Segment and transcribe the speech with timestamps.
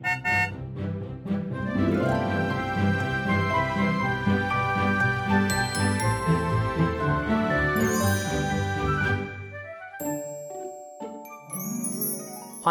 [0.00, 0.06] 欢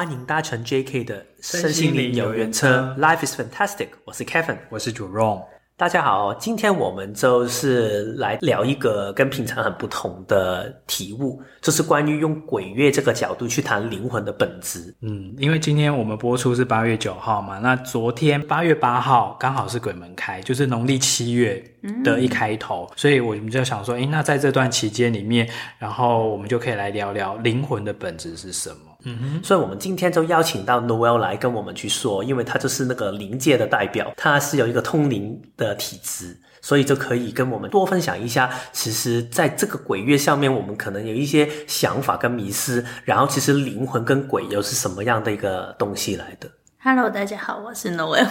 [0.10, 3.90] 迎搭乘 JK 的身心灵有缘车，Life is fantastic。
[4.06, 5.57] 我是 Kevin，我是 Jerome。
[5.80, 14.92] 大家好，今天我们就是来聊一个跟平常很不同的题目，就是关于用鬼月这个角度去谈灵魂的本质。
[15.02, 21.64] 嗯，因为今天我们播出是八月九号嘛，那昨天八月八号刚好是鬼门开，就是农历七月
[22.04, 28.78] 的一开头，所以我们就想说，诶，那在这段期间里面，然后我们就可以来聊聊灵魂的本质是什么。
[29.08, 38.50] 嗯哼，所以我们今天就邀请到 Noel 来跟我们去说，因为他就是那个灵界的代表，他是有一个通灵的体质，所以就可以跟我们多分享一下。
[38.74, 46.50] 其实，在这个鬼月上面，我们可能有一些想法跟迷失，然后其实灵魂跟鬼又是什么样的一个东西来的
[46.80, 48.28] ？Hello，大家好，我是 Noel。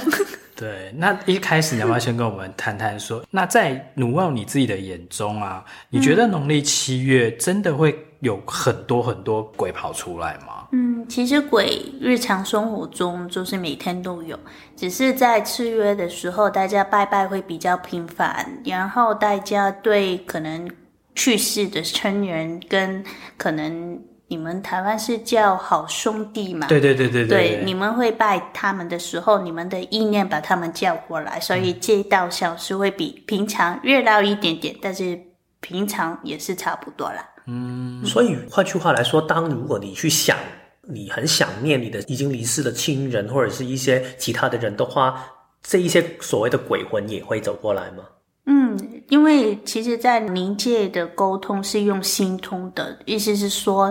[0.54, 10.68] 对， 那一开始你要不要先跟我们谈谈说，那在 Noel 你自己的眼中啊，你觉得农历七月真的会有很多很多鬼跑出来吗？
[10.72, 14.38] 嗯，其实鬼日常生活中就是每天都有，
[14.74, 20.68] 只是在七月的时候，大家拜拜会比较频繁，然后大家对可能
[21.14, 23.04] 去世的亲人跟
[23.36, 26.66] 可能你们台湾是叫好兄弟嘛？
[26.66, 35.16] 对对对对对，对，你们会拜他们的时候，你们的意念把他们叫过来，所以这道小事会比平常热闹一点点，但是
[35.60, 37.24] 平常也是差不多啦。
[37.46, 40.36] 嗯，所以换句话来说，当如果你去想，
[40.82, 45.24] 你很想念你的已经离世的亲人或者是一些其他的人的话，
[45.62, 48.04] 这一些所谓的鬼魂也会走过来吗？
[48.46, 53.84] 嗯，因为其实，在灵界的沟通是用心通的，意思是说，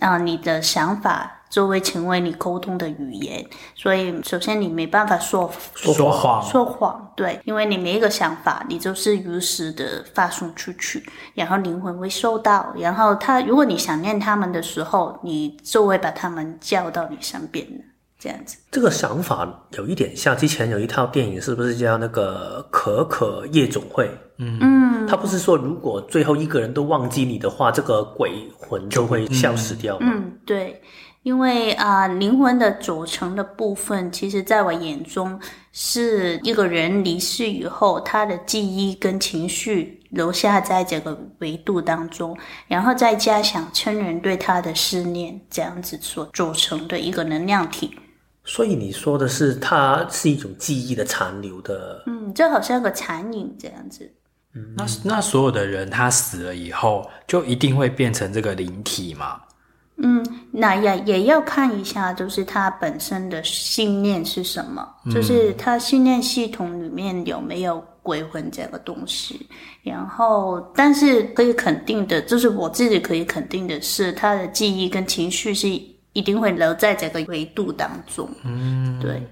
[0.00, 1.41] 啊、呃，你的想法。
[1.52, 17.84] 就会成为你沟通的语言，所以首先你没办法说说谎，说谎，对，因为你每一个想法，你就是如实的发送出去，然后灵魂会收到，然后他，如果你想念他们的时候，你就会把他们叫到你身边的，
[18.18, 18.56] 这样子。
[18.70, 24.06] 这个想法有一点像之前有一套电影，是不是叫那个《可可夜总会》？
[24.38, 30.10] 嗯嗯，他不是说如果最后一个人都忘记你的话，这个鬼魂就会消失掉吗？
[30.10, 30.80] 嗯，对。
[31.22, 35.38] 因为啊，灵魂的组成的部分，其实在我眼中
[35.72, 47.94] 是一个人离世以后，他的记忆跟情绪留下在这个维度当中，然后再加上亲人对他的思念，这样子所组成的一个能量体。
[48.44, 54.12] 所以你说的是，它是一种记忆的残留的，嗯，就好像个残影这样子。
[54.54, 59.40] 嗯，那那所有的人他死了以后，就一定会变成这个灵体吗？
[60.04, 60.20] 嗯，
[60.50, 69.48] 那也也要看一下，就是他本身的信念是什么，嗯、就是他信念系统里面有没有鬼魂这个东西。
[69.84, 78.28] 然后，但是可以肯定的，就是我自己可以肯定的是，他的记忆跟情绪是一定会留在这个维度当中。
[78.44, 79.22] 嗯，对。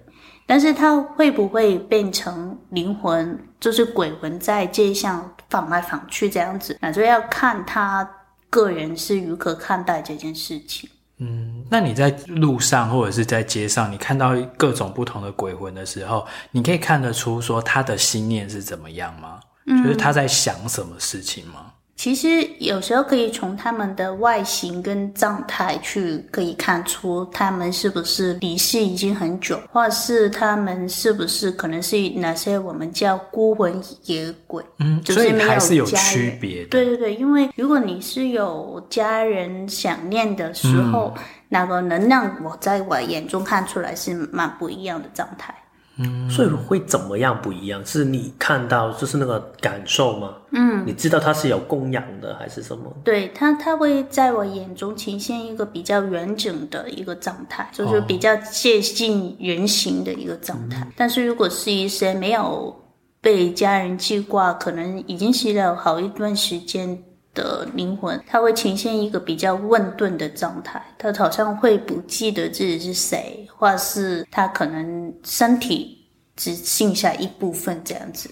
[0.46, 8.08] 但是他会不会变成灵魂，就是鬼魂在街上晃来晃去这样子，那就要看他。
[8.50, 10.90] 个人是如何看待这件事情？
[11.18, 19.38] 嗯，那你在路上或者是在街上，你看到各种不同的鬼魂的时候，你可以看得出说他的心念是怎么样吗？
[19.66, 21.69] 嗯，就是他在想什么事情吗？
[22.00, 34.64] 其实有时候可以从他们的外形跟状态去可以看出他们是不是离世已经很久，或是他们是不是可能是哪些我们叫孤魂野鬼。
[34.78, 36.68] 嗯，就是还是有区别的。
[36.70, 45.54] 对对对，因为如果你是有家人想念的时候，嗯，那个能量我在我眼中看出来是蛮不一样的状态。
[46.00, 47.84] 嗯，所以会怎么样不一样？
[47.84, 50.34] 是你看到就是那个感受吗？
[50.52, 52.92] 嗯，你知道它是有供养的还是什么？
[53.04, 60.80] 对，它，它会在我眼中呈现一个比较完整的一个状态，就是比较接近人形的一个状态。
[60.80, 62.74] 哦，但是如果是一些没有
[63.20, 66.98] 被家人记挂，可能已经死了好一段时间。
[67.34, 75.98] 的灵魂，他会呈现一个比较混沌的状态，他好像会不记得自己是谁，或是他可能身体
[76.36, 78.30] 只剩下一部分这样子。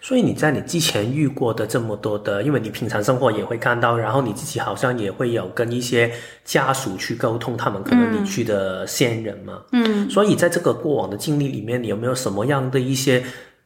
[0.00, 6.10] 所以你在你之前遇过的这么多的，因为你平常生活也会看到，然后你自己好像也会有跟一些
[6.44, 13.22] 家属去沟通，他们可能离去的先人嘛，嗯，所以在这个过往的经历里面，你有没有什么样的一些？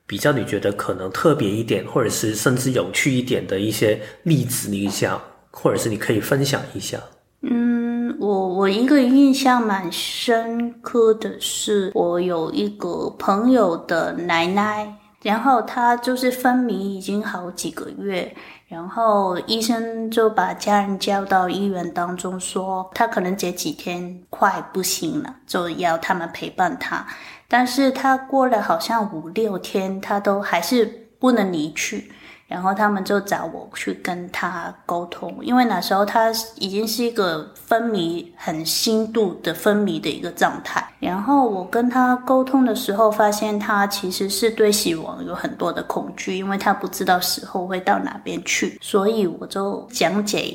[0.07, 5.21] 比较你觉得可能特别一点，或者是甚至有趣一点的一些例子，你想，
[5.51, 6.99] 或者是你可以分享一下。
[7.43, 14.93] 嗯，我我一个印象蛮深刻的是，我有一个朋友的奶奶，
[15.27, 18.33] 然后他就是昏迷已经好几个月，
[18.69, 27.05] 然后医生就把家人叫到医院当中说，他可能这几天快不行了，就要他们陪伴他。
[27.49, 32.09] 但是他过了好像五六天，他都还是不能离去。
[32.49, 40.89] 然后他们就找我去跟他沟通，因为那时候他已经是一个昏迷很轻度的昏迷的一个状态。
[41.01, 48.79] 然后我跟他沟通的时候，发现他其实是对死亡有很多的恐惧，因为他不知道死后会到哪边去。
[48.81, 50.55] 所以我就讲解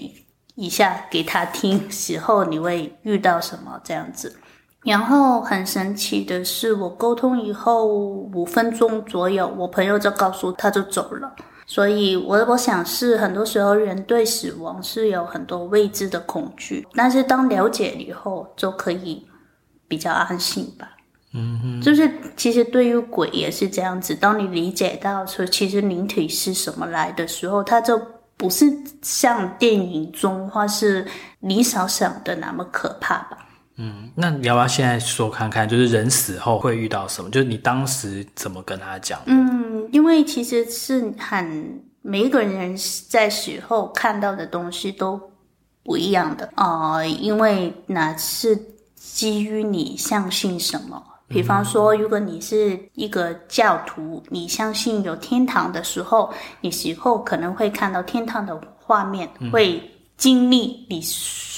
[0.55, 4.33] 一下给他听，死后你会遇到什么这样子。
[4.83, 11.35] 然后很神奇的是，我沟通以后五分钟左右，我朋友就告诉他就走了。
[11.73, 19.25] 所以我，我我想是很多时候人对死亡是有很多未知的恐惧，但是当了解以后，就可以
[19.87, 20.89] 比较安心吧。
[21.33, 27.97] 嗯哼，就是其实对于鬼也是这样子，当你理解到说其实灵体是什么来的时候，它就
[28.35, 28.65] 不是
[29.01, 31.07] 像电影中或是
[31.39, 33.37] 你所想的那么可怕吧。
[33.77, 37.29] 嗯，那你要不要现在说看看，就是人死后会遇到什么？
[37.29, 39.17] 就是你当时怎么跟他讲？
[39.25, 39.60] 嗯，
[39.91, 42.75] 因为其实是很每一个人
[43.09, 45.21] 在死后看到的东西都
[45.83, 48.57] 不一样的啊、呃，因为那是
[48.95, 51.01] 基于你相信什么。
[51.27, 59.81] 比方说，如果你是一个教徒，你相信有天堂的时候，你死后可能会看到天堂的画面，会
[60.17, 61.01] 经历你。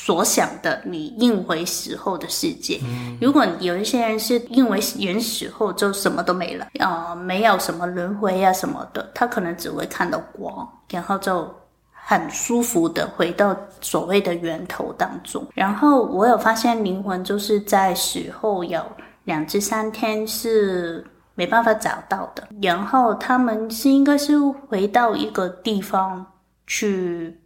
[0.05, 2.77] 所想的，你认为死后的世界。
[2.83, 11.50] 嗯、如果有一些人是认为人死后就什么都没了，啊、呃，没有什么轮回啊什么的，他可能只会看到光，然后就
[11.94, 15.47] 很舒服的回到所谓的源头当中。
[15.53, 18.81] 然后我有发现，灵魂就是在死后有
[19.23, 21.01] 两至三天是
[21.33, 26.25] 没办法找到的，然后他们是应该是回到一个地方
[26.67, 27.39] 去。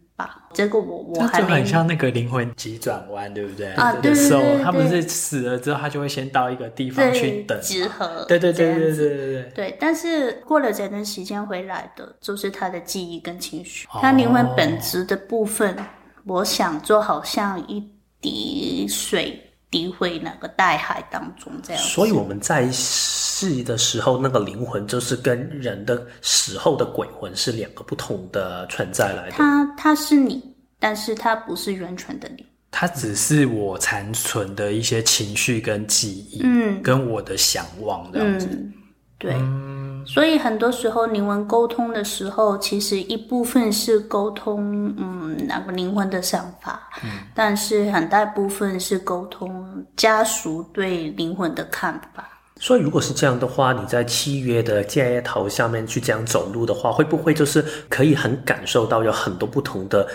[0.52, 3.72] 这个我我还就很像那个灵魂急转弯，对不对？
[3.74, 8.24] 啊，对对对，对，他不是死了之后，他就会先到一个地方去等集合。
[8.26, 9.52] 对对对对对对对。
[9.54, 13.86] 对，但是过了这段时间回来的，就是他的记忆跟情绪。
[13.88, 15.84] 他灵魂本质的部分，哦、
[16.24, 17.88] 我想就好像一
[18.20, 19.47] 滴水。
[19.70, 21.82] 诋毁那个大海当中，这样。
[21.82, 29.32] 所以我们在世的时候，那个灵魂就是跟人的死后的鬼魂是两个不同的存在来的。
[29.32, 30.42] 他他是你，
[30.78, 32.44] 但是他不是完全的你。
[32.70, 38.46] 他只是我残存的一些情绪跟记忆，嗯，跟我的想望这样子。
[38.50, 38.72] 嗯、
[39.18, 39.32] 对。
[39.34, 52.28] 嗯所以很多时候灵魂沟通的时候，其实一部分是沟通，嗯，那个灵魂的想法，嗯，但是很大部分是沟通家属对灵魂的看法。
[52.60, 60.08] 所以如果是这样的话，你在契约的街头下面去这样走路的话，会不会就是可以很感受到有很多不同的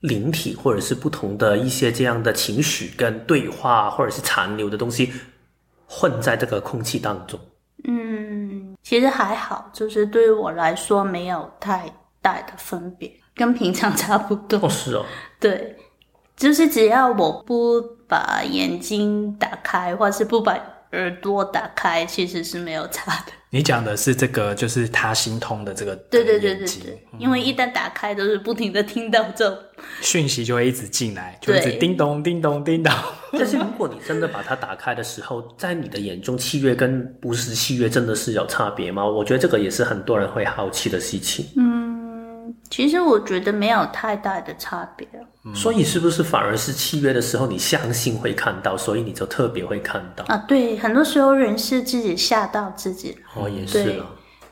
[0.00, 5.12] 灵体，或者是不同的一些这样的情绪跟对话，或者是残留的东西
[5.86, 7.38] 混在这个空气当中？
[7.88, 11.88] 嗯，其实还好，就是对于我来说没有太
[12.20, 14.58] 大的分别，跟平常差不多。
[14.60, 15.04] 哦，是哦。
[15.38, 15.76] 对，
[16.36, 20.58] 就是只要我不把眼睛打开，或是不把
[20.92, 23.32] 耳朵打开，其实是没有差的。
[23.50, 29.58] 你讲的是这个，就是他心通的这个， 对对对对对，嗯、因为一旦打开，都是不停的听到这种
[30.00, 32.92] 讯息，就会一直进来，就一直叮咚叮咚叮咚。
[33.32, 39.06] 但是如果你真的把它打开的时候，在你的眼中，契约跟不是契约真的是有差别吗？
[39.06, 41.46] 我觉得这个也是很多人会好奇的事情。
[41.56, 41.94] 嗯。
[42.70, 45.06] 其实我觉得没有太大的差别，
[45.46, 50.36] 嗯，所以是不是反而是契约的时候你相信会看到，所以你就特别会看到啊？
[50.48, 53.16] 对，很多时候人是自己吓到自己。
[53.34, 54.06] 哦，也是啊。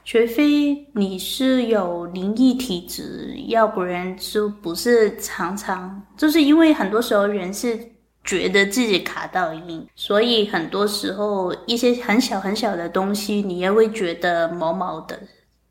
[0.06, 7.78] 除非你是有灵异体质，要不然就不是常常，就是因为很多时候人是
[8.22, 15.18] 觉得自己卡到音，所以很多时候一些很小很小的东西，你也会觉得毛毛的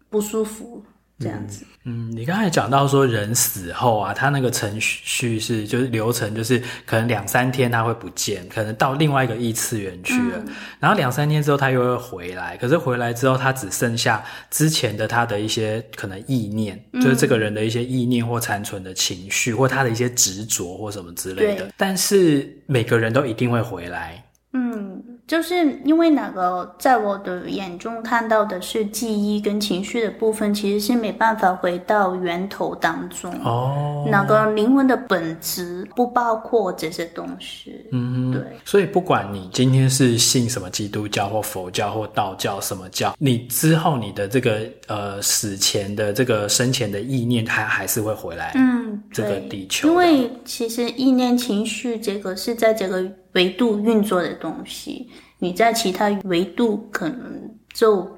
[0.10, 0.84] 不舒服。
[1.20, 24.22] 这样子，嗯，你刚才讲到说人死后啊，他那个程序是就是流程，就是可能两三天他会不见，可能到另外一个异次元去了，嗯、然后两三天之后他又会回来，可是回来之后他只剩下之前的他的一些可能意念，嗯、就是这个人的一些意念或残存的情绪，或他的一些执着或什么之类的，但是每个人都一定会回来。
[24.54, 33.34] 嗯，就是因为那个，在我的眼中看到的是记忆跟情绪的部分，其实是没办法回到源头当中。
[33.44, 37.74] 哦，那个灵魂的本质不包括这些东西。
[37.92, 38.42] 嗯，对。
[38.66, 48.52] 所以不管你今天是信什么基督教或佛教或道教什么教，你之后你的这个呃死前的这个生前的意念，它还是会回来。
[48.56, 49.88] 嗯，这个地球。
[49.88, 55.10] 因为其实意念、情绪这个是在这个维度运作的东西。
[55.40, 58.10] 你在其他维度可能就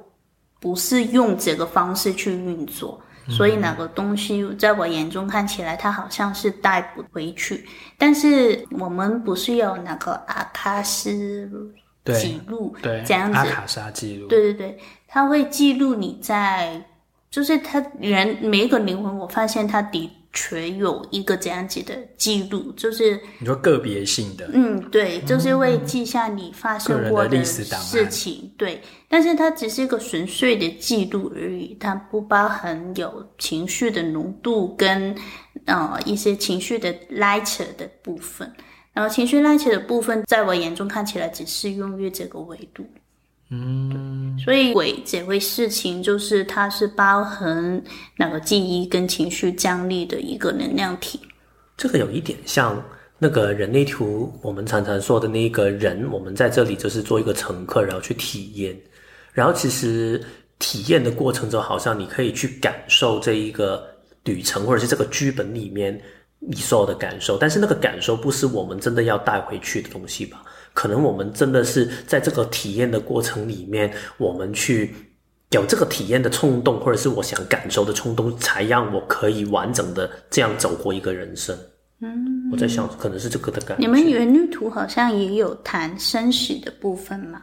[0.59, 7.65] 不是用这个方式去运作，嗯、所以那个东西在我眼中看起来，它好像是带不回去。
[7.97, 11.49] 但是我们不是有那个阿卡斯
[12.05, 16.79] 记录，对，这样子，阿卡莎记录，对对对，它会记录你在，
[17.31, 20.11] 就是他人每一个灵魂，我发现它的。
[20.35, 27.63] 却有一个这样子的记录，就是你说个别性的，嗯，对，就是会记下你发生过的事
[28.09, 28.81] 情，嗯、对。
[29.07, 35.15] 但是它只是一个纯粹的记录而已，它不包含有情绪的浓度跟
[35.65, 38.51] 呃一些情绪的拉扯的部分。
[38.93, 42.85] 然后情绪拉扯的部分，在我眼中看起来只适用于这个维度。
[43.57, 47.81] 嗯，所以鬼这回事情就是它是包含
[48.17, 51.19] 那个记忆跟情绪张力的一个能量体。
[51.77, 52.83] 这个有一点像
[53.17, 58.75] 那个人类图，我们常常说的那个人，我们在这里就是做一个乘客，然后去体验。
[59.31, 60.21] 然后其实
[60.59, 63.85] 体验的过程中，好像你可以去感受这一个
[64.23, 65.99] 旅程，或者是这个剧本里面
[66.39, 70.43] 你所有的感受，但是那个感受不是我们真的要带回去的东西吧？
[70.75, 74.93] 可能我们真的是在这个体验的过程里面，我们去
[75.51, 81.57] 有这个体验的冲动，或者是我想感受的冲动，才让我可以完整的这样走过一个人生。
[82.01, 83.81] 嗯，我在想，可能是这个的感觉。
[83.81, 87.41] 你们原律图好像也有谈生死的部分吗？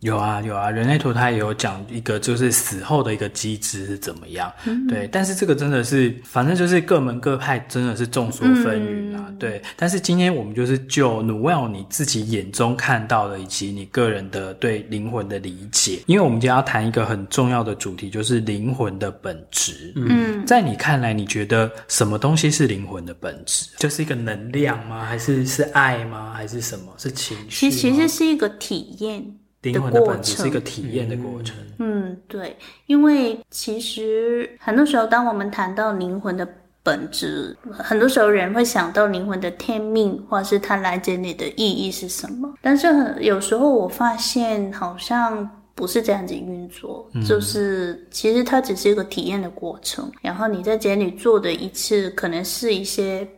[0.00, 9.60] 有啊有啊，人类图它也有讲一个就是死后的一个机制是怎么样，嗯、对，但是这个真的是反正就是各门各派真的是众说纷纭啊，嗯、对。
[9.76, 19.92] 但是今天我们就是就 Noelle 你自己眼中看到的以及你个人的对灵魂的理解，因为我们今天要谈一个很重要的主题，就是灵魂的本质。
[19.96, 23.66] 嗯，在你看来，你觉得什么东西是灵魂的本质？
[23.76, 25.04] 就是一个能量吗？
[25.04, 26.32] 还是是爱吗？
[26.34, 26.86] 还是什么？
[26.96, 27.68] 是情绪？
[27.68, 29.22] 其实其实是一个体验。
[29.62, 31.54] 灵魂的本质是一个体验的过程。
[31.78, 36.48] 嗯，对，因为其实很多时候，当我们谈到灵魂的
[36.82, 42.54] 本质，很多时候人会想到灵魂的天命，或是它来这里的意义是什么。
[42.62, 50.10] 但是很有时候我发现，好像不是这样子运作，嗯、就是其实它只是一个体验的过程。
[50.22, 53.28] 然后你在这里做的一次，可能是一些。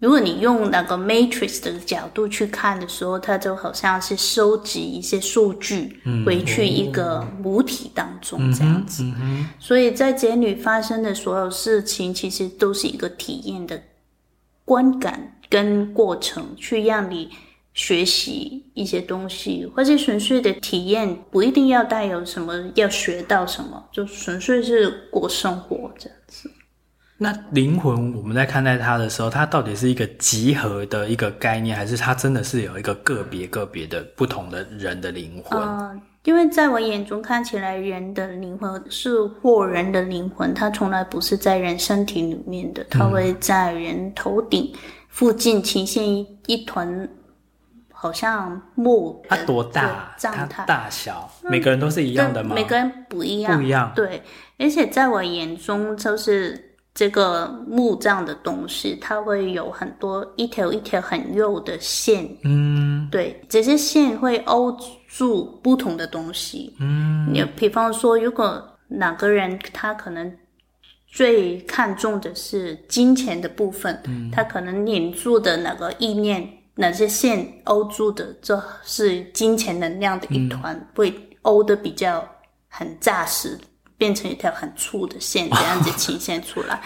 [0.00, 9.02] 如果你用那个 matrix 的角度去看的时候，它就好像是收集一些数据回去一个母体当中这样子。
[9.02, 13.82] 嗯嗯嗯、所以在这里发生的所有事情，其实都是一个体验的
[14.64, 17.30] 观感跟过程，去让你
[17.74, 26.48] 学习一些东西，或者纯粹的体验，不一定要带有什么要学到什么，就纯粹是过生活这样子。
[27.20, 35.60] 那灵魂，我们在看待它的时候，它到底是一个集合的一个概念，还是它真的是有一个个别个别的不同的人的灵魂？
[35.60, 44.72] 呃，因为在我眼中看起来，人的灵魂是或人的灵魂，它从来不是在人身体里面的，它会在人头顶
[45.08, 47.08] 附近呈现一一团，
[47.92, 49.20] 好像木。
[49.28, 50.14] 它多大？
[50.20, 52.54] 它大小，每个人都是一样的吗？
[52.54, 53.90] 每个人不一样，不一样。
[53.96, 54.22] 对，
[54.56, 56.67] 而且在我眼中，就是。
[56.94, 64.76] 这个木这样的东西，它会有很多一条一条很幼的线，嗯，对，这些线会勾
[65.06, 70.36] 住不同的东西，嗯，你比方说，如果哪个人他可能
[71.06, 82.26] 最看重的是金钱的部分，嗯，他可能黏住的那个意念，哪些线勾住的，这是金钱能量的一团，嗯，会勾的比较
[82.66, 83.56] 很扎实。
[83.98, 86.80] 变成一条很粗的线，这样子呈现出来。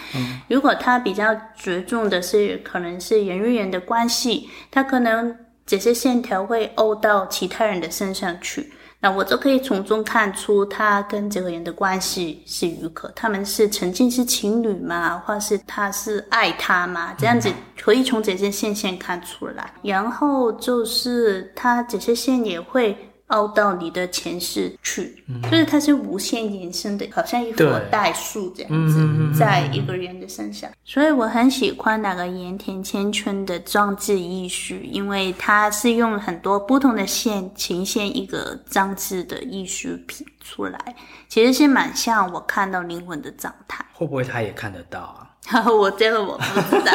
[0.49, 8.73] 如果他比较着重的是，可能是人与人的关系，他可能这些线条会勾到其他人的身上去。
[8.99, 15.21] 那我就可以从中看出他跟这个人的关系是如何，他们是曾经是情侣吗？
[15.25, 17.13] 或是他是爱他吗？
[17.17, 19.71] 这样子可以从这些线线看出来。
[19.83, 22.97] 然后就是他这些线也会。
[23.33, 30.69] 凹到你的前世去，嗯、就是它是无限延伸的，好像一棵代数这样子，在一个人的身上。
[30.85, 40.95] 所以我很喜欢那个盐田千春的装置艺术，因为它是用很多不同的线呈现一个装置的艺术品出来，
[41.27, 43.83] 其实是蛮像我看到灵魂的状态。
[43.93, 45.65] 会不会他也看得到啊？
[45.71, 46.91] 我这个我不知道。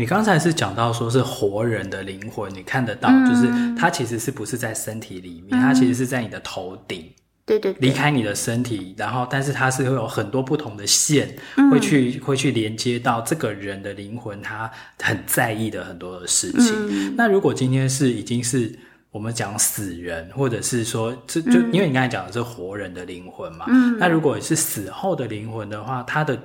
[0.00, 5.48] 你刚才是讲到说是活人的灵魂，你看得到，嗯、就是它其实是不是在身体里面？
[5.50, 7.04] 嗯、它其实是在你的头顶，
[7.44, 11.36] 对对，对，离开你的身体，然后但是它是会有很多不同的线，
[11.70, 14.70] 会去、嗯、会去连接到这个人的灵魂，他
[15.02, 16.72] 很在意的很多的事情。
[16.88, 18.74] 嗯、那如果今天是已经是
[19.10, 26.40] 我们讲死人，或者是说这就因为你刚才讲的是活人的灵魂嘛，嗯、那如果是死后的灵魂的话，它的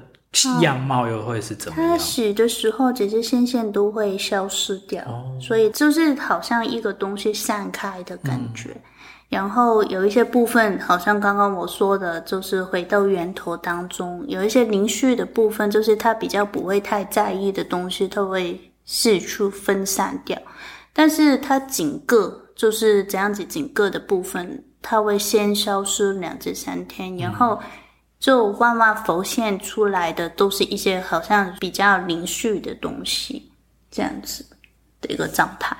[0.61, 1.91] 样貌又会是怎么样？
[1.91, 8.69] 它洗的时候，这些线线都会消失掉，哦、所以就是好像一个东西散开的感觉。
[8.71, 8.81] 嗯、
[9.29, 20.37] 然后有一些部分，好像刚刚我说的，就是回到源头当中，有一些灵绪的部分，就是它比较不会太在意的东西，它会四处分散掉。
[20.93, 27.59] 但是它整个就是这样子，整个的部分，它会先消失两至三天，然后。
[28.25, 33.51] 就慢慢浮现出来的都是一些好像比较零碎的东西，
[33.91, 34.43] 这样子
[34.99, 35.77] 的一个状态。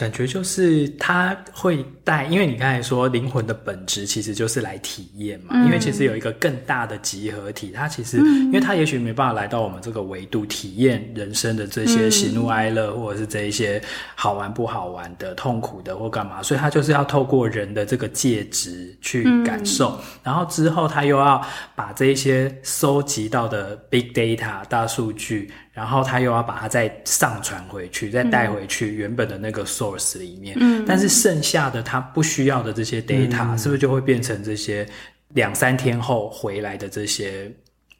[0.00, 5.48] 感觉就是他会带，因为你刚才说灵魂的本质其实就是来体验嘛。
[5.52, 13.78] 嗯、因为其实有一个更大的集合体，它其实，嗯、因为他也许没办法来到我们这个维度体验人生的这些喜怒哀乐，嗯、或者是这一些
[14.14, 25.50] 好玩不好玩的、痛苦的或干嘛，所以他就是要透过人的这个介质去感受，嗯、然后之后他又要把这一些收集到的 big data 大数据。
[25.80, 30.54] 然后他又要把它再上传回去，再带回去原本的那个 source 里面。
[30.60, 34.86] 嗯，但是剩下的他不需要的这些 data，嗯，是不是就会变成这些
[35.28, 37.50] 两三天后回来的这些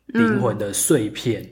[0.09, 1.43] 灵魂的碎片？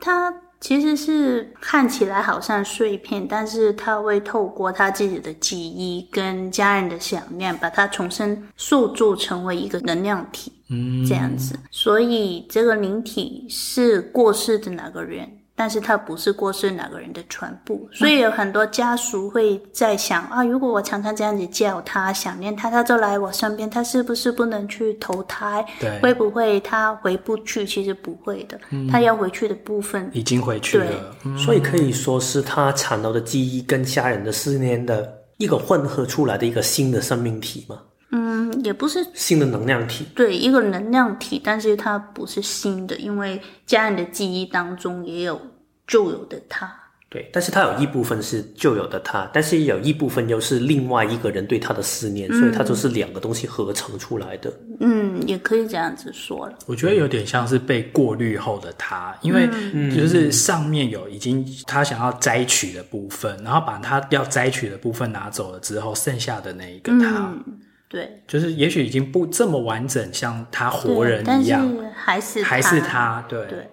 [0.00, 10.50] 它其实是看起来好像碎片，但是他会透过他自己的记忆跟家人的想念，把它重新塑造成为一个能量体。
[10.70, 11.58] 嗯，这样子。
[11.70, 15.30] 所以这个灵体是过世的那个人。
[15.56, 25.64] 但是他不是过世哪个人的全部，所以有很多家属会在想啊，如果我常常这样子叫他，想念他，他就来我身边，他是不是不能去投胎？
[25.78, 27.64] 对，会不会他回不去？
[27.64, 30.10] 其实不会的，嗯、他要回去的部分。
[30.12, 37.78] 已经回去了，所以可以说是他残留的记忆跟家人的思念的一个混合出来的一个新的生命体嘛。
[38.16, 45.40] 嗯，也不是新的能量体，对，一个能量体，但是它不是新的，因为家人的记忆当中也有
[45.86, 46.72] 旧有的他，
[47.08, 54.52] 对，但是他有一部分是旧有的他，但是有一部分又是另外一个人对他的思念，嗯、所以他就是两个东西合成出来的。
[54.80, 56.58] 嗯，也可以这样子说了。
[56.66, 59.46] 我觉得有点像是被过滤后的他，因为
[59.94, 67.32] 就是上面有已经他想要摘取的部分，然后把他要摘取的部分拿走了之后，剩下的那一个他。
[67.46, 73.64] 嗯对，就是也许已经不这么完整，像他活人一样，还是还是他，对对。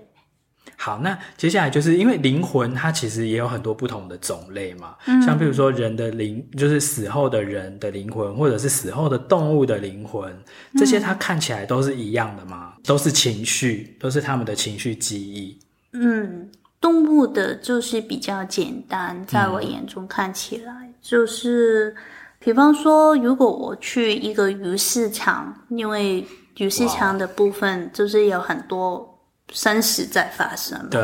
[0.84, 10.36] 好，那接下来就是因为灵魂，它其实也有很多不同的种类嘛，嗯、像比如说人的灵，就是死后的人的灵魂，或者是死后的动物的灵魂，
[10.76, 12.74] 这些它看起来都是一样的吗？
[12.78, 15.56] 嗯、都是情绪，都是他们的情绪记忆。
[15.92, 21.96] 嗯，动物的就是比较简单，在我眼中看起来、嗯、就是。
[22.44, 26.26] 比方说，如果我去一个鱼市场，因为
[26.58, 29.11] 鱼市场的部分就是有很多
[29.52, 30.90] 生死在发生。
[30.90, 31.02] 对。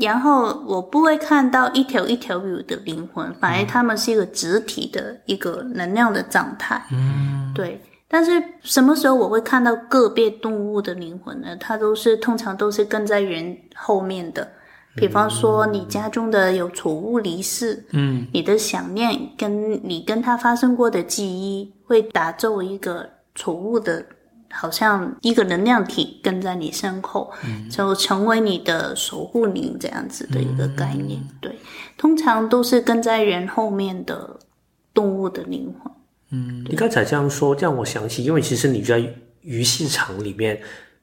[0.00, 6.84] 然后我不会看到一条一条鱼的灵魂，反而他们是一个集体的一个能量的状态。
[6.92, 7.52] 嗯。
[7.54, 7.80] 对。
[8.08, 11.56] 但是什么时候我会看到个别动物的灵魂呢？
[11.56, 14.46] 它都是通常都是跟在人后面的。
[14.94, 24.04] 比方说，你家中的有宠物离世，嗯，你的想念跟你跟它发生过的记忆，会打造一个宠物的，
[24.52, 31.18] 好像一个能量体跟在你身后，嗯，就成为你的守护灵这样子的一个概念。
[31.20, 31.56] 嗯，对，
[31.96, 34.38] 通常都是跟在人后面的
[34.94, 35.92] 动物的灵魂。
[36.30, 39.02] 嗯，你刚才这样说，这样我想起，因为其实你在
[39.40, 40.60] 鱼市场里面，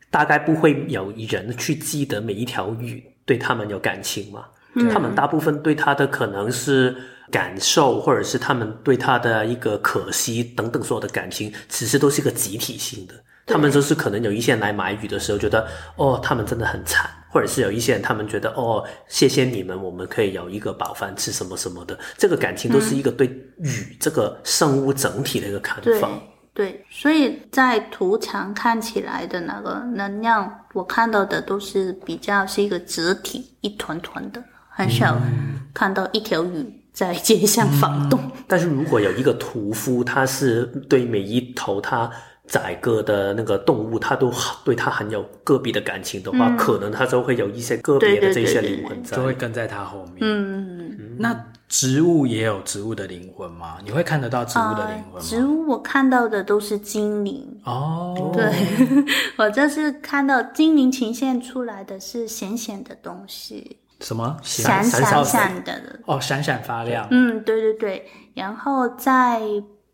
[0.09, 3.03] 大概不会有人去记得每一条鱼。
[3.25, 4.45] 对他们有感情嘛？
[4.73, 6.97] 嗯、他们大部分对他的可能是
[7.29, 13.13] 感受，或者是他们对他的一个可惜等等所有的感情，其实都是一个集体性的。
[13.49, 23.25] 对他们就是可能有一些人来买鱼的时候，觉得哦，他们真的很惨，或者是有一些人他们觉得哦，谢谢你们，我们可以有一个饱饭吃什么什么的，这个感情都是一个对
[23.57, 26.07] 雨这个生物整体的一个看法。
[26.09, 26.21] 嗯、
[26.53, 35.19] 对，所以在图墙看起来的那个能量，我看到的都是比较是一个整体，一团团的，很少
[35.73, 36.75] 看到一条鱼。
[36.91, 42.11] 在街上晃动，嗯，但是如果有一个屠夫，他是对每一头他
[42.49, 44.31] 宰割的那个动物，它都
[44.65, 50.17] 对它很有个别的感情的话，嗯，可能它就会有一些个别的这些灵魂在，就会跟在它后面。
[50.21, 53.77] 嗯，嗯，那植物也有植物的灵魂吗？
[53.85, 55.15] 你会看得到植物的灵魂吗？
[55.15, 58.51] 呃，植物我看到的都是精灵哦，对，
[59.37, 63.77] 我这是看到精灵呈现出来的是闪闪的东西。
[64.01, 65.73] 什么闪闪闪的
[66.05, 67.05] 哦，闪闪发亮。
[67.11, 68.07] 嗯，对对对。
[68.33, 69.41] 然后在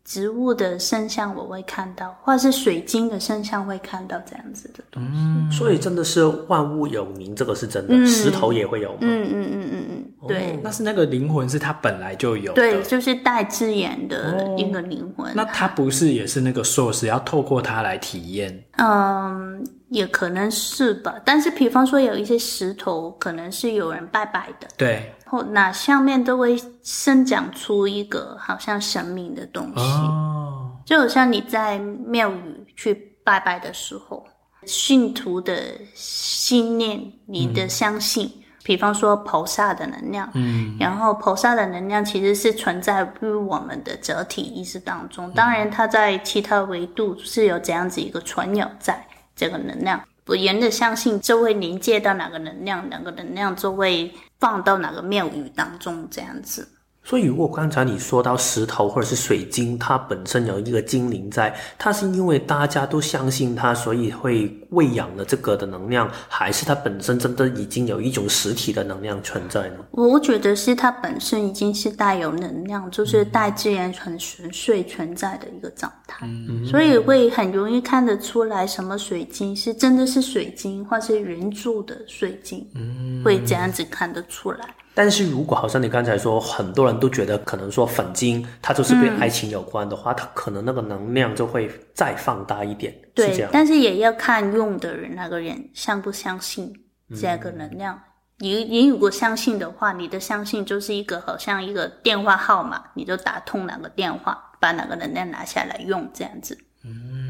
[0.06, 5.10] 植物的身像我会看到，或者是水晶的身像会看到这样子的东西。
[5.12, 7.94] 嗯，所以真的是万物有灵，这个是真的。
[7.94, 8.98] 嗯、石头也会有吗？
[9.00, 10.60] 嗯嗯嗯嗯嗯，对、哦。
[10.62, 15.26] 那是那个灵魂是它本来就有的，对，就是带字眼的一个灵魂。
[15.26, 18.64] 哦、那它不是也是那个 source，要透过它来体验？
[18.78, 19.66] 嗯。
[19.88, 34.24] 也可能是吧，但是比方说有一些石头，可能是有人拜拜的，对，或那上面都会生长出一个好像神明的东西，哦，就好像你在庙宇去拜拜的时候，
[34.64, 35.60] 信徒的
[35.94, 49.06] 信念，你的相信，嗯、比方说菩萨的能量，嗯，然后菩萨的能量其实是存在于我们的整体意识当中，当然它在其他维度是有这样子一个存有在。
[49.38, 56.68] 这个能量，我原的相信就会凝结到哪个能量，哪个能量就会放到哪个庙宇当中，这样子。
[57.08, 69.76] 所以，如果刚才你说到石头或者是水晶，它本身有一个精灵在，它是因为大家都相信它，所以会喂养了这个的能量，还是它本身真的已经有一种实体的能量存在呢？
[69.92, 84.58] 我觉得是它本身已经是带有能量，就是大自然很纯粹存在的一个状态，嗯，所以会很容易看得出来什么水晶是真的是水晶，或是人造的水晶，嗯，会这样子看得出来。
[84.96, 92.94] 但是如果好像你刚才说，很多人都觉得可能说粉晶它就是跟爱情有关的话，嗯、它可能那个能量就会再放大一点。
[93.14, 93.46] 对，是。
[93.52, 96.72] 但是也要看用的人那个人相不相信
[97.20, 97.94] 这个能量。
[97.94, 98.00] 嗯、
[98.38, 106.56] 你你如果相信的话，你的相信就是一个好像一个电话号码，你就打通哪个电话，把哪个能量拿下来用这样子。
[106.82, 107.25] 嗯。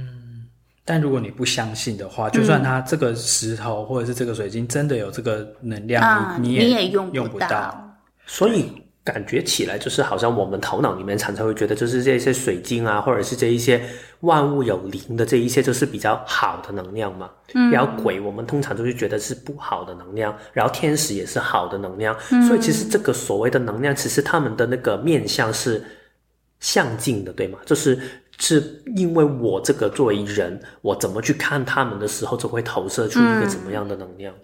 [0.88, 7.98] 但如果你不相信的话，就算它这个石头或者是这个水晶真的有这个能量，啊、你，你也，用用不到。
[8.24, 8.70] 所以
[9.02, 13.82] 感觉起来就是好像我们头脑里面常常会觉得，就是这些水晶啊，或者是这一些
[14.20, 17.30] 万物有灵的这一些，就是比较好的能量嘛。
[17.54, 17.68] 嗯。
[17.72, 22.16] 然后鬼，我们通常都是觉得是不好的能量，然后天使也是好的能量。
[22.30, 22.40] 嗯。
[22.46, 25.84] 所以其实这个所谓的能量，其实他们的那个面向是
[26.60, 27.58] 相近的，对吗？
[27.66, 27.98] 就是。
[28.38, 34.34] 是因为我这个作为人，我怎么去看他们的时候，就会投射出一个怎么样的能量？
[34.34, 34.40] 嗯、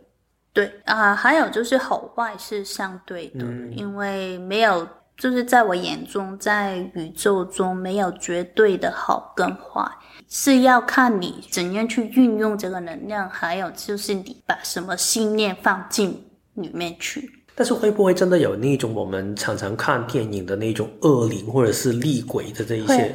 [0.52, 9.86] 对啊、呃，还有就是好坏是相对的，嗯、因为没有，就是在我眼中，在宇宙中没有绝对的好跟坏，
[10.28, 16.18] 是要看你怎样去运用这个能量，还有就是你把什么信念放进
[16.54, 17.30] 里面去。
[17.54, 23.14] 但是会不会真的有那种我们常常看电影的那种恶灵或者是厉鬼的这一些？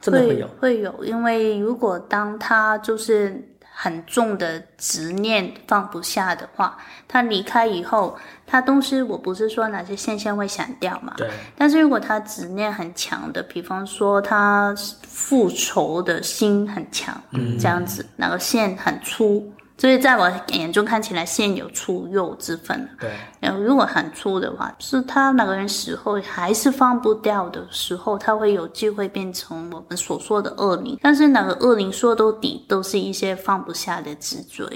[0.00, 3.42] 真的会有，会有，因为如果当他就是
[3.78, 11.14] 很重的执念放不下的话，他离开以后，他东西我不是说哪些线线会散掉嘛？
[11.16, 11.28] 对。
[11.56, 14.74] 但是如果他执念很强的，比方说他
[15.06, 19.52] 复仇的心很强，嗯，这样子，哪个线很粗。
[19.78, 22.88] 所以在我眼中看起来，现有粗幼之分。
[22.98, 23.10] 对，
[23.40, 30.98] 然后如果很粗的话，是他那个人死后还是放不掉的时候，他会有机会变成我们所说的恶灵。
[31.02, 34.66] 但是那个恶灵说到底都是一些放不下的执着。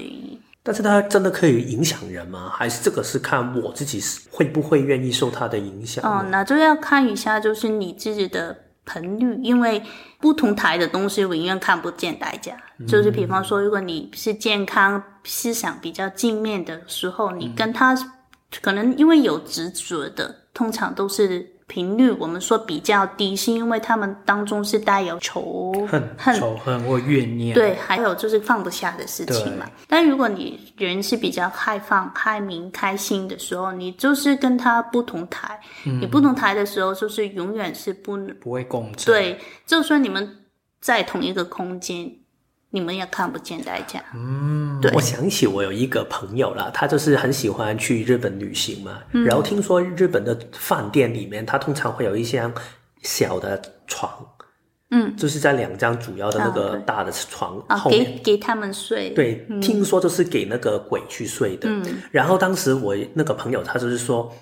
[0.63, 2.51] 但是他真的可以影响人吗？
[2.53, 6.05] 还是这个是看我自己会不会愿意受他的影响？
[6.05, 8.55] 哦，那就要看一下，就是你自己的。
[8.91, 9.83] 频率，因为
[10.19, 12.57] 不同台的东西，我永远看不见代价。
[12.79, 17.95] 嗯、就是比方说，如果你是健康思想比较正面的时候，你跟他
[18.63, 21.55] 可能因为有执着的，通常都是。
[21.71, 27.55] 频率我们说比较低，是因为他们当中是带有仇恨、恨仇恨或怨念。
[27.55, 29.71] 对，还有就是放不下的事情嘛。
[29.87, 35.59] 但如果你人是比较开放、开明、开心的时候，你就是跟他不同台。
[35.87, 39.07] 嗯、你不同台的时候，就是永远是不不会共振。
[39.07, 40.29] 对，就算你们
[40.81, 42.11] 在同一个空间，
[42.71, 44.03] 你们也看不见代价。
[44.15, 44.91] 嗯，对。
[44.93, 52.49] 我想起我有一个朋友了，他就是很喜欢去日本旅行嘛，嗯、然后听说日本的饭店里面，他通常会有一些
[53.03, 54.11] 小的床，
[54.91, 59.11] 嗯，就是在两张主要的那个大的床后面，啊、给给他们睡。
[59.11, 61.69] 对、嗯，听说就是给那个鬼去睡的。
[61.69, 64.33] 嗯，然后当时我那个朋友他就是说。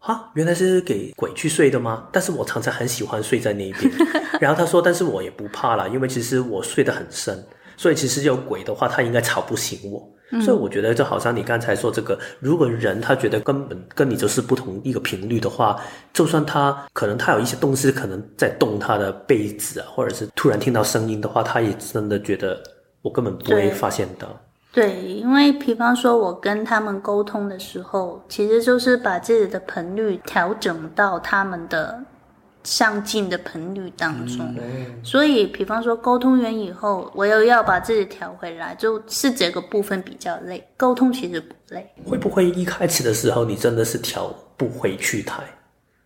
[0.00, 2.08] 啊，原来是给鬼去睡的吗？
[2.10, 3.92] 但是我常常很喜欢睡在那边。
[4.40, 7.46] 然后他说，但是我也不怕啦，因为其实我睡得很深，
[7.80, 10.06] 所以其实有鬼的话，他应该吵不醒我。
[10.32, 10.42] 嗯。
[10.42, 15.80] 所以我觉得就好像你刚才说这个，如果人他觉得根本跟你就是不同一个频率的话，
[16.12, 22.62] 就算他可能他有一些东西可能在动他的被子啊，或者是突然听到声音的话，他也真的觉得
[23.00, 24.28] 我根本不会发现到。
[24.72, 31.98] 对，因为比方说，我跟他们沟通的时候，其实就是把自己的频率调整到他们的
[32.62, 34.54] 相近的频率当中。
[34.58, 40.66] 嗯、所以，比方说沟通完以后，我又要把自己调回来，就是这个部分比较累。
[40.76, 41.90] 沟通其实不累。
[42.04, 45.42] 会不会一开始的时候你真的是调不回去台？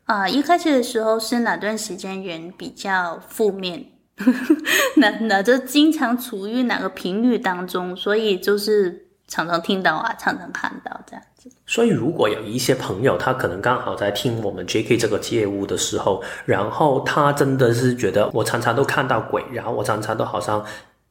[0.05, 3.85] 啊，一开始的时候是哪段时间人比较负面？
[4.97, 11.34] 那那就经常处于哪个频率当中，所以就是常常听到啊，常常看到这样子。
[11.67, 20.65] 所以如果有一些朋友，他可能刚好在听我们 JK 这个业务的时候，然后他真的是觉得我常常都看到鬼，然后我常常都好像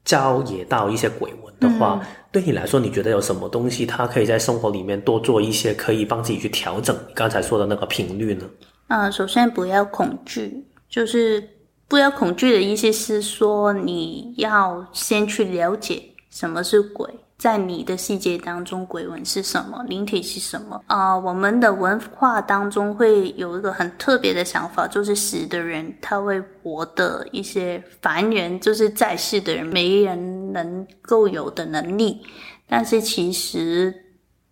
[0.05, 8.45] 招惹到一些鬼魂的话，嗯，对你来说，你觉得有什么东西他可以在生活里面多做一些，可以帮自己去调整你刚才说的那个频率呢？
[8.87, 11.43] 嗯，首先不要恐惧，就是。
[11.85, 17.07] 不要恐惧的意思是说，你要先去了解什么是鬼，
[17.43, 32.21] 在你的世界当中，鬼魂是什么，灵体是什么啊、我们的文化当中会有一个很特别的想法，就是死的人他会活的一些凡人，就是在世的人没人能够有的能力，
[32.65, 33.93] 但是其实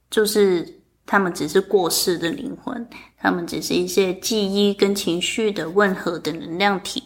[0.10, 0.68] 就是
[1.06, 2.86] 他们只是过世的灵魂，
[3.18, 7.02] 他们只是一些记忆跟情绪的温和的能量体。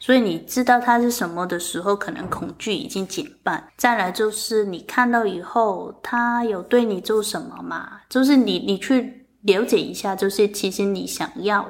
[0.00, 3.68] 所以你知道它是什么的时候，可能恐惧已经减半。
[3.76, 8.00] 再来就是你看到以后，他有对你做什么嘛？
[8.08, 11.68] 就是你你去了解一下，就是其实你想要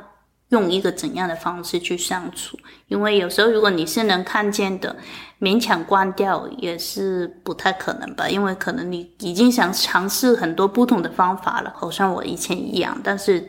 [0.51, 2.59] 用一个怎样的方式去相处。
[2.89, 4.95] 因为有时候如果你是能看见的，
[5.41, 8.29] 勉强关掉也是不太可能吧。
[8.29, 12.99] 因为可能你已经想尝试很多不同的方法了，好像我以前一样。
[13.03, 13.43] 但是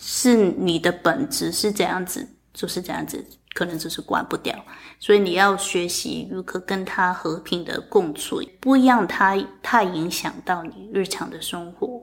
[0.00, 3.24] 是你的本质是这样子，就是这样子。
[3.54, 4.54] 可能就是关不掉，
[4.98, 12.00] 所以你要学习如何跟他和平的共处，不让他太影响到你日常的生活。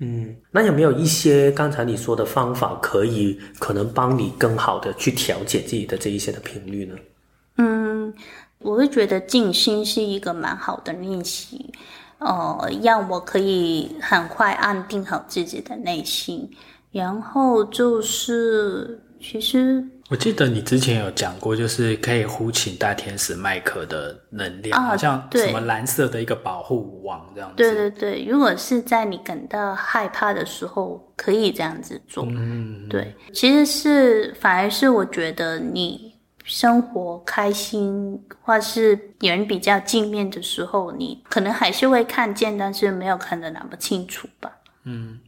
[0.00, 6.94] 嗯，那有没有一些刚才你说的方法，可以可能帮你更好的去调节自己的这一些的频率呢？
[7.56, 8.14] 嗯，
[8.58, 11.72] 我会觉得静心是一个蛮好的练习，
[12.18, 16.48] 呃，让我可以很快安定好自己的内心，
[16.92, 19.84] 然后就是其实。
[20.10, 27.56] 我记得你之前有讲过，就是可以呼请大天使麦克的能量，好、啊、像什么蓝色的一个保护网这样子。
[27.56, 32.24] 对对对，如果是在你感到害怕的时候，可以这样子做。
[32.30, 44.50] 嗯，对，其实是反而是我觉得你生活开心，或是人比较正面的时候，你可能还是会看见，但是没有看得那么清楚吧。
[44.84, 45.20] 嗯。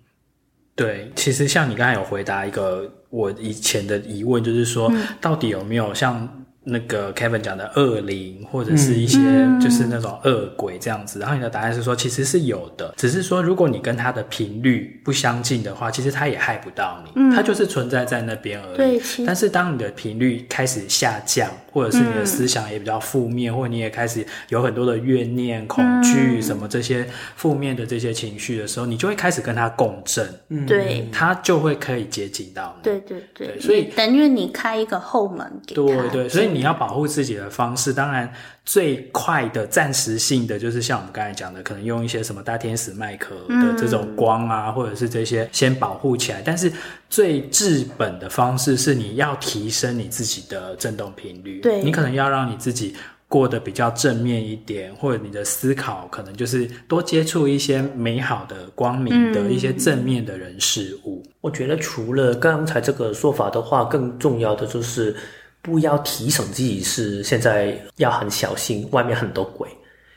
[0.80, 4.90] 对，其实像你刚才有回答一个我以前的疑问，就是说，
[5.20, 6.26] 到底有没有像
[6.62, 9.18] 那个 Kevin 讲的恶灵，或者是一些
[9.60, 11.18] 就是那种恶鬼这样子？
[11.18, 18.76] 然后你的答案是说，其实是有的，只是说如果你跟他的频率不相近的话，其实他也害不到你，他就是存在在那边而已。
[18.76, 21.50] 对，但是当你的频率开始下降。
[21.72, 30.28] 或者是你的思想也比较负面，嗯，或者你也开始有很多的怨念、恐惧什么这些负面的这些情绪的时候，嗯，你就会开始跟他共振，
[30.66, 32.82] 对，他就会可以接近到你。
[32.82, 35.80] 对对对，对所以等于你开一个后门给他。
[35.80, 38.30] 对对，所以你要保护自己的方式，当然。
[38.62, 46.40] 最快的、暂时性的，就是像我们刚才讲的，可能用一些什么大天使麦克的这种光啊，嗯、或者是这些先保护起来。
[46.40, 46.70] 但是
[47.08, 51.60] 最治本的方式是，你要提升你自己的振动频率。
[51.62, 52.94] 对，你可能要让你自己
[53.26, 61.20] 过得比较正面一点，或者你的思考可能就是多接触一些美好的、光明的一些正面的人事物。
[61.26, 65.16] 嗯、我觉得除了刚才这个说法的话，更重要的就是。
[65.62, 69.68] 不要提醒自己是现在要很小心，外面很多鬼，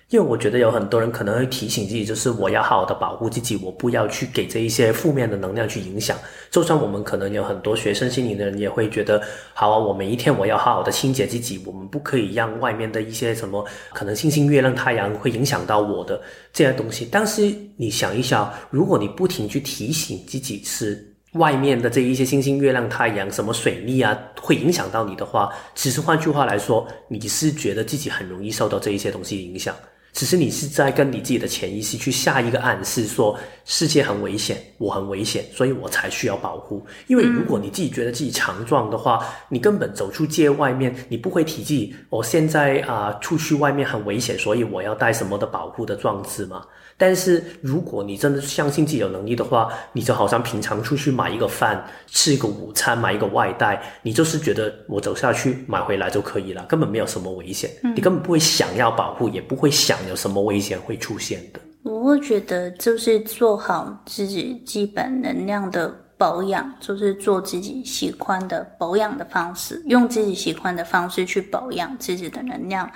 [0.10, 6.18] 因为我觉得有很多人可能会提醒自己，就是我要好好的保护自己，我不要去给这一些负面的能量去影响。
[6.50, 9.22] 就算我们可能有很多学生心灵的人也会觉得，
[9.54, 16.22] 好啊，我每一天我要好好的清洁自己，我们不可以让外面的一些什么可能星星、月亮、太阳会影响到我的
[16.54, 17.08] 这些东西。
[17.12, 29.76] 但是你想一想，如果你不停去提醒自己是外面的这一些星星、月亮、太阳，什么水逆啊，会影响到你的话，其实换句话来说，你是觉得自己很容易受到这一些东西影响。
[30.12, 36.86] 其实你是在跟你自己的潜意识去下一个暗示，说世界很危险，我很危险，所以我才需要保护。
[37.08, 46.64] 因为如果你自己觉得自己强壮的话，你根本走出界外面，你不会提及我现在啊、出去外面很危险，所以我要带什么的保护的装置吗？
[46.98, 61.60] 但是如果你真的相信自己有能力的话，你就好像平常出去买一个饭，吃一个午餐，买一个外带，你就是觉得我走下去买回来就可以了，根本没有什么危险，你根本不会想要保护，也不会想有什么危险会出现的。
[61.84, 72.90] 我会觉得就是做好自己基本能量的保养，就是做自己喜欢的保养的方式，用自己喜欢的方式去保养自己的能量。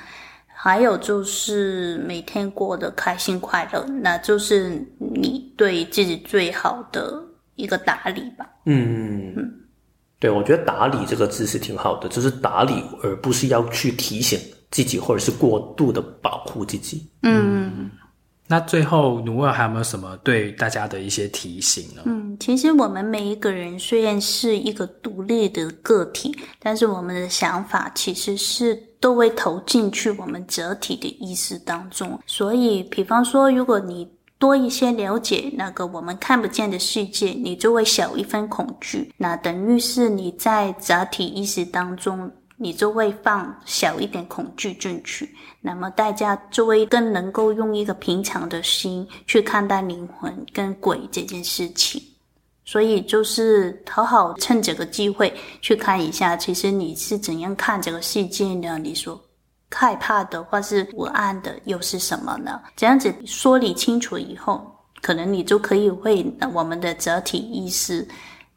[0.59, 8.49] 还有就是每天过得开心快乐，那就是你对自己最好的一个打理吧。
[8.65, 9.53] 嗯嗯，
[10.19, 14.39] 对，我觉得打理这个字是挺好的，就是打理，而不是要去提醒
[14.71, 17.07] 自己，或者是过度的保护自己。
[17.21, 17.71] 嗯。
[17.77, 17.91] 嗯
[18.49, 22.01] 那最后，努尔还有没有什么对大家的一些提醒呢？
[22.05, 32.19] 嗯，其实我们每一个人虽然是一个独立的个体，但是我们的想法其实是都会投进去我们整体的意识当中。
[32.25, 39.13] 所以，比方说，如果你多一些了解那个我们看不见的世界，你就会少一分恐惧。
[39.17, 42.31] 那等于是你在整体意识当中。
[42.59, 45.29] 你就会放小一点恐惧进去，
[45.61, 52.01] 那么大家就会更能够用一个平常的心去看待灵魂跟鬼这件事情。
[52.67, 58.77] 所以就是好好趁这个机会去看一下，其实你是怎样看这个世界呢？
[58.77, 59.19] 你说
[59.71, 62.59] 害怕的或是不安的又是什么呢？
[62.75, 64.69] 这样子梳理清楚以后，
[65.01, 68.05] 可能你就可以为我们的整体意识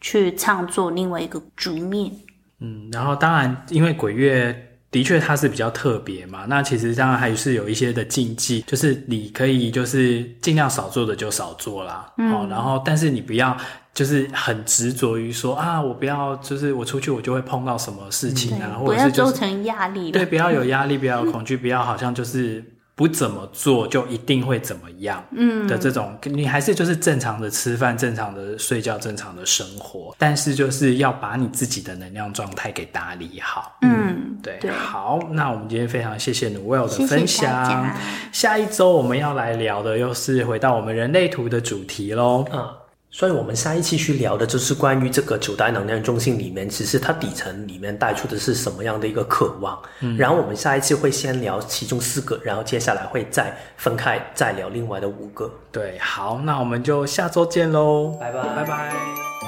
[0.00, 2.12] 去创作另外一个局面。
[2.58, 12.12] 嗯，然后当然，因为鬼月的确它是比较特别嘛，那其实当然还是有一些的禁忌，就是你可以就是尽量少做的就少做啦。
[12.16, 13.56] 然后但是你不要
[13.94, 20.10] 就是很执着于说啊，我不要就是我出去我就会碰到什么事情啊，或者是就是，不要造成压力。
[20.10, 22.64] 对，不要有压力，不要有恐惧， 不要好像就是。
[23.00, 33.74] 不怎么做就一定会怎么样，嗯的这种，嗯、你还是就是正常的吃饭、正常的睡觉、正常的生活，但是就是要把你自己的能量状态给打理好。
[33.80, 37.90] 嗯，对，对好，那我们今天非常谢谢 Noelle 的分享。
[38.32, 42.44] 下一周我们要来聊的又是回到我们人类图的主题喽。
[42.52, 42.79] 嗯。
[43.12, 49.76] 所以，我们下一期去聊的就是关于这个九大能量中心里面，其实它底层里面带出的是什么样的一个渴望。
[50.00, 55.50] 嗯，然后我们下一期会先聊其中四个，然后接下来会再分开再聊另外的五个。
[55.72, 59.39] 对，好，那我们就下周见喽，拜拜，拜拜。